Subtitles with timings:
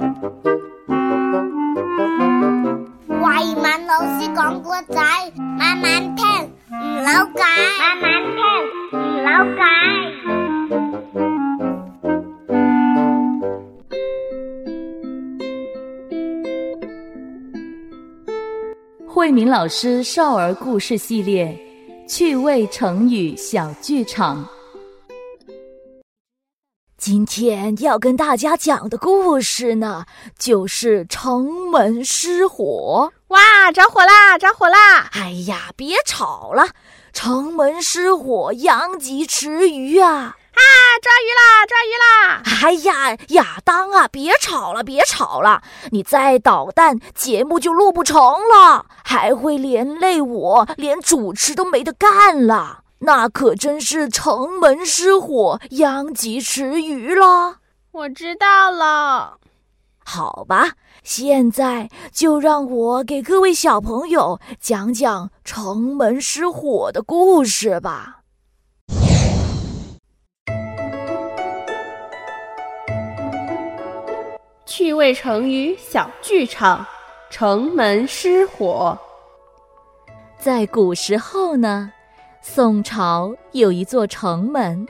[0.00, 0.06] 慧
[3.54, 4.98] 敏老师讲故仔，
[5.58, 6.24] 慢慢听，
[6.70, 7.44] 唔扭計，
[7.78, 8.40] 慢慢听，
[8.98, 9.28] 唔扭
[9.58, 9.60] 計。
[19.06, 21.54] 慧敏老师少儿故事系列
[22.08, 24.48] 趣味成语小剧场。
[27.00, 30.04] 今天要跟大家讲的故事呢，
[30.38, 33.10] 就是城门失火。
[33.28, 34.36] 哇，着火啦！
[34.36, 35.08] 着火啦！
[35.12, 36.68] 哎呀，别吵了！
[37.14, 40.36] 城门失火，殃及池鱼啊！
[40.52, 40.60] 啊，
[41.00, 41.64] 抓鱼啦！
[41.66, 42.42] 抓鱼啦！
[42.60, 45.62] 哎呀，亚当啊，别吵了，别吵了！
[45.92, 52.80] 你再捣蛋，节目就录不成了，还会连累我，连主持都没得干了。
[53.02, 57.56] 那可真是城门失火，殃及池鱼了。
[57.92, 59.38] 我知道了。
[60.04, 68.18] 好吧，现在就让我给各位小朋友讲讲城门失火的故事吧。
[74.66, 76.86] 趣味成语小剧场：
[77.30, 78.98] 城门失火。
[80.38, 81.92] 在古时候呢，
[82.42, 84.88] 宋朝有一座城门，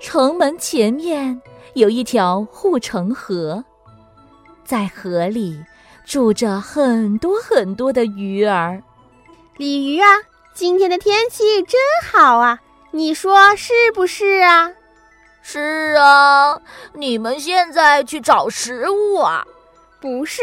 [0.00, 1.40] 城门前面
[1.74, 3.64] 有一条护城河，
[4.64, 5.64] 在河里
[6.04, 8.82] 住着很多很多的鱼儿。
[9.56, 10.06] 鲤鱼啊，
[10.52, 12.58] 今天的天气真好啊，
[12.90, 14.72] 你说是不是啊？
[15.40, 16.60] 是啊，
[16.92, 19.46] 你们现在去找食物啊？
[20.00, 20.42] 不是，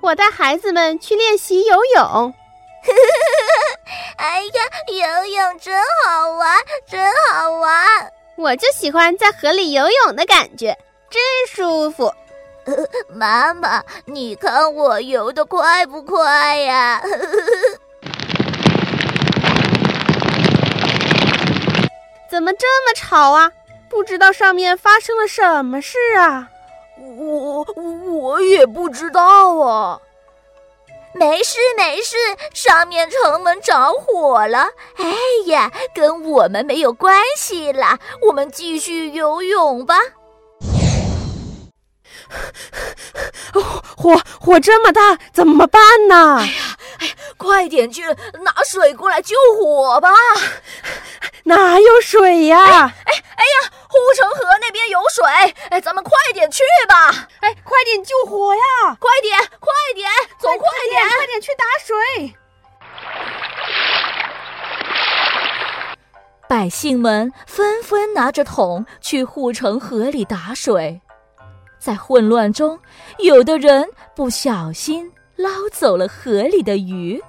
[0.00, 2.34] 我带孩子们去练习游泳。
[4.20, 6.54] 哎呀，游泳真好玩，
[6.86, 7.00] 真
[7.32, 8.12] 好玩！
[8.36, 10.76] 我就喜欢在河里游泳的感觉，
[11.08, 11.18] 真
[11.48, 12.04] 舒服。
[12.66, 12.74] 呃、
[13.08, 17.00] 妈妈，你看我游的快不快呀？
[22.30, 23.50] 怎么这么吵啊？
[23.88, 26.46] 不知道上面发生了什么事啊？
[27.16, 27.64] 我
[28.06, 29.98] 我也不知道啊。
[31.20, 32.16] 没事没事，
[32.54, 34.70] 上面城门着火了。
[34.96, 35.04] 哎
[35.52, 39.96] 呀，跟我们没有关系啦，我们继续游泳吧。
[43.98, 46.38] 火火这么大，怎么办呢？
[46.40, 48.02] 哎呀，哎呀，快点去
[48.42, 50.14] 拿水过来救火吧！
[51.44, 52.64] 哪有水呀？
[52.64, 57.28] 哎哎哎呀，护城河那边有水，哎，咱们快点去吧！
[57.40, 58.96] 哎，快点救火呀！
[58.98, 59.49] 快点，
[66.50, 71.00] 百姓们纷纷拿着桶去护城河里打水。
[71.78, 72.76] 在混乱中，
[73.18, 77.22] 有的人不小心捞走了河里的鱼。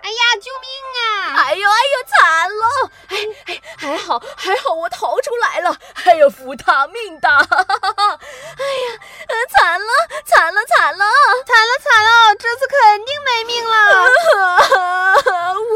[0.00, 0.70] 哎呀，救命
[1.02, 1.34] 啊！
[1.34, 2.64] 哎呦哎呦，惨了！
[3.08, 3.16] 哎
[3.46, 5.76] 哎，还好还好，我逃出来了！
[6.04, 7.38] 哎呦，福他命大！
[7.38, 8.18] 哈哈哈哈
[8.56, 8.88] 哎呀，
[9.26, 9.86] 呃，惨了
[10.24, 11.04] 惨了惨了
[11.44, 12.34] 惨了惨了！
[12.38, 13.74] 这次肯定没命了！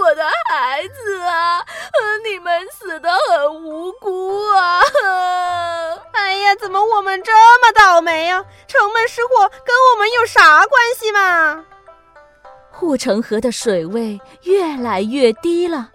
[0.00, 1.64] 我的孩子啊，
[2.24, 4.80] 你们死得很无辜啊！
[6.12, 8.44] 哎呀，怎么我们这么倒霉呀、啊？
[8.66, 11.64] 城门失火跟我们有啥关系嘛？
[12.70, 15.90] 护城河的水位越来越低了，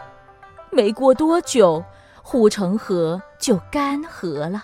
[0.69, 1.83] 没过多久，
[2.21, 4.63] 护城河就干涸了。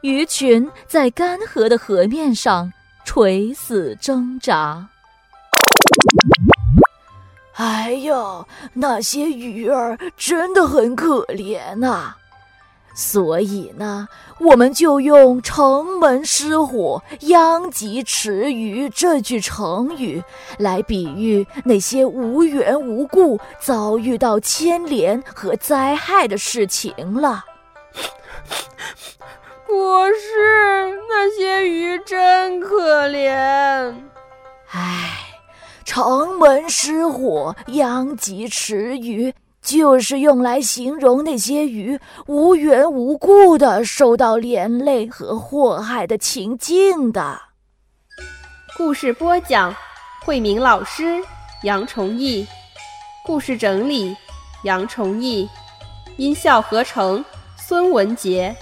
[0.00, 2.72] 鱼群在干涸的河面上
[3.04, 4.86] 垂死挣扎。
[7.54, 12.16] 哎呀，那些鱼儿真的很可怜呐、
[12.94, 20.22] 所以呢，我们就用“城门失火，殃及池鱼”这句成语
[20.58, 27.44] 来比喻那些无缘无故遭遇到牵连和灾害的事情了。
[29.66, 33.92] 不是，那些鱼真可怜。
[34.70, 35.18] 唉，
[35.84, 39.34] 城门失火，殃及池鱼。
[39.64, 47.40] 就是用来形容那些鱼无缘无故的受到连累和祸害的情境的。
[48.76, 49.74] 故事播讲：
[50.22, 51.18] 慧明老师、
[51.62, 52.46] 杨崇义，
[53.24, 54.14] 故事整理：
[54.64, 55.48] 杨崇义，
[56.18, 57.24] 音效合成：
[57.56, 58.54] 孙文杰。